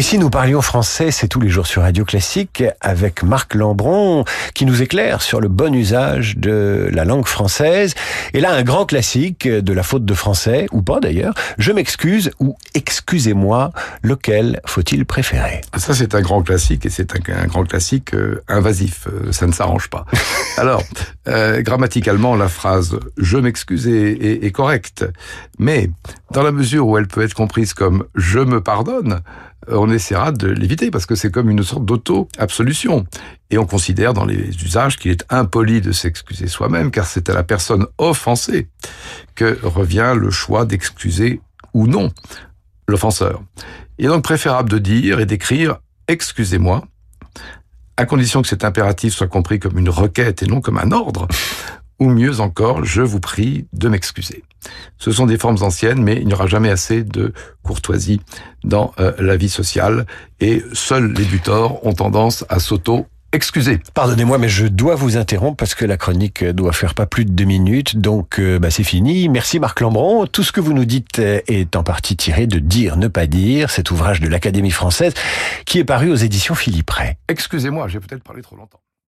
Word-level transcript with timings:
Et 0.00 0.02
si 0.02 0.16
nous 0.16 0.30
parlions 0.30 0.62
français, 0.62 1.10
c'est 1.10 1.28
tous 1.28 1.40
les 1.40 1.50
jours 1.50 1.66
sur 1.66 1.82
Radio 1.82 2.06
Classique 2.06 2.64
avec 2.80 3.22
Marc 3.22 3.52
Lambron 3.52 4.24
qui 4.54 4.64
nous 4.64 4.80
éclaire 4.80 5.20
sur 5.20 5.42
le 5.42 5.48
bon 5.48 5.74
usage 5.74 6.38
de 6.38 6.88
la 6.90 7.04
langue 7.04 7.26
française. 7.26 7.92
Et 8.32 8.40
là, 8.40 8.50
un 8.54 8.62
grand 8.62 8.86
classique 8.86 9.46
de 9.46 9.72
la 9.74 9.82
faute 9.82 10.06
de 10.06 10.14
français, 10.14 10.68
ou 10.72 10.80
pas 10.80 11.00
d'ailleurs, 11.00 11.34
je 11.58 11.70
m'excuse 11.70 12.30
ou 12.40 12.56
excusez-moi, 12.72 13.72
lequel 14.00 14.62
faut-il 14.64 15.04
préférer? 15.04 15.60
Ça, 15.76 15.94
c'est 15.94 16.14
un 16.14 16.22
grand 16.22 16.42
classique 16.42 16.86
et 16.86 16.88
c'est 16.88 17.14
un, 17.14 17.46
grand 17.46 17.64
classique 17.64 18.14
euh, 18.14 18.42
invasif. 18.48 19.06
Euh, 19.06 19.32
ça 19.32 19.46
ne 19.46 19.52
s'arrange 19.52 19.90
pas. 19.90 20.06
Alors, 20.56 20.82
euh, 21.28 21.60
grammaticalement, 21.60 22.36
la 22.36 22.48
phrase 22.48 22.98
je 23.18 23.36
m'excuse 23.36 23.86
est, 23.86 24.46
est 24.46 24.50
correcte. 24.50 25.04
Mais 25.58 25.90
dans 26.30 26.42
la 26.42 26.52
mesure 26.52 26.86
où 26.86 26.96
elle 26.96 27.06
peut 27.06 27.20
être 27.20 27.34
comprise 27.34 27.74
comme 27.74 28.04
je 28.14 28.38
me 28.38 28.62
pardonne, 28.62 29.20
on 29.68 29.90
essaiera 29.90 30.32
de 30.32 30.48
l'éviter 30.48 30.90
parce 30.90 31.06
que 31.06 31.14
c'est 31.14 31.30
comme 31.30 31.50
une 31.50 31.62
sorte 31.62 31.84
d'auto-absolution. 31.84 33.06
Et 33.50 33.58
on 33.58 33.66
considère 33.66 34.14
dans 34.14 34.24
les 34.24 34.48
usages 34.64 34.96
qu'il 34.96 35.10
est 35.10 35.24
impoli 35.28 35.80
de 35.80 35.92
s'excuser 35.92 36.46
soi-même 36.46 36.90
car 36.90 37.06
c'est 37.06 37.28
à 37.28 37.34
la 37.34 37.42
personne 37.42 37.86
offensée 37.98 38.68
que 39.34 39.58
revient 39.62 40.14
le 40.16 40.30
choix 40.30 40.64
d'excuser 40.64 41.40
ou 41.74 41.86
non 41.86 42.10
l'offenseur. 42.88 43.42
Il 43.98 44.06
est 44.06 44.08
donc 44.08 44.24
préférable 44.24 44.70
de 44.70 44.78
dire 44.78 45.20
et 45.20 45.26
d'écrire 45.26 45.78
excusez-moi 46.08 46.84
à 47.96 48.06
condition 48.06 48.40
que 48.40 48.48
cet 48.48 48.64
impératif 48.64 49.14
soit 49.14 49.28
compris 49.28 49.60
comme 49.60 49.78
une 49.78 49.90
requête 49.90 50.42
et 50.42 50.46
non 50.46 50.62
comme 50.62 50.78
un 50.78 50.90
ordre, 50.90 51.28
ou 52.00 52.08
mieux 52.08 52.40
encore, 52.40 52.84
je 52.84 53.02
vous 53.02 53.20
prie 53.20 53.66
de 53.72 53.88
m'excuser. 53.88 54.42
Ce 54.98 55.12
sont 55.12 55.26
des 55.26 55.38
formes 55.38 55.62
anciennes, 55.62 56.02
mais 56.02 56.16
il 56.16 56.26
n'y 56.26 56.34
aura 56.34 56.46
jamais 56.46 56.70
assez 56.70 57.02
de 57.02 57.32
courtoisie 57.62 58.20
dans 58.64 58.92
euh, 58.98 59.12
la 59.18 59.36
vie 59.36 59.48
sociale, 59.48 60.06
et 60.40 60.62
seuls 60.72 61.12
les 61.12 61.24
butors 61.24 61.86
ont 61.86 61.92
tendance 61.92 62.44
à 62.48 62.58
s'auto 62.58 63.06
Excusez. 63.32 63.78
Pardonnez-moi, 63.94 64.38
mais 64.38 64.48
je 64.48 64.66
dois 64.66 64.96
vous 64.96 65.16
interrompre 65.16 65.56
parce 65.56 65.76
que 65.76 65.84
la 65.84 65.96
chronique 65.96 66.44
doit 66.44 66.72
faire 66.72 66.94
pas 66.94 67.06
plus 67.06 67.24
de 67.24 67.30
deux 67.30 67.44
minutes, 67.44 67.96
donc 67.96 68.40
euh, 68.40 68.58
bah, 68.58 68.72
c'est 68.72 68.82
fini. 68.82 69.28
Merci 69.28 69.60
Marc 69.60 69.78
Lambron. 69.78 70.26
Tout 70.26 70.42
ce 70.42 70.50
que 70.50 70.60
vous 70.60 70.72
nous 70.72 70.84
dites 70.84 71.20
est 71.20 71.76
en 71.76 71.84
partie 71.84 72.16
tiré 72.16 72.48
de 72.48 72.58
Dire, 72.58 72.96
ne 72.96 73.06
pas 73.06 73.28
dire, 73.28 73.70
cet 73.70 73.92
ouvrage 73.92 74.20
de 74.20 74.26
l'Académie 74.26 74.72
française 74.72 75.14
qui 75.64 75.78
est 75.78 75.84
paru 75.84 76.10
aux 76.10 76.16
éditions 76.16 76.56
Philippe 76.56 76.90
Ray. 76.90 77.14
Excusez-moi, 77.28 77.86
j'ai 77.86 78.00
peut-être 78.00 78.24
parlé 78.24 78.42
trop 78.42 78.56
longtemps. 78.56 78.80